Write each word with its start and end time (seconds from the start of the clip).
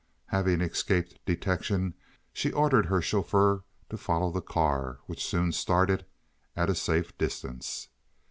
Having 0.29 0.61
escaped 0.61 1.23
detection, 1.27 1.93
she 2.33 2.51
ordered 2.51 2.87
her 2.87 3.03
chauffeur 3.03 3.65
to 3.91 3.97
follow 3.97 4.31
the 4.31 4.41
car, 4.41 4.97
which 5.05 5.23
soon 5.23 5.51
started, 5.51 6.07
at 6.55 6.71
a 6.71 6.73
safe 6.73 7.15
distance. 7.19 7.89